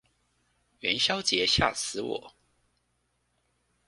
[0.79, 2.33] 元宵節嚇死我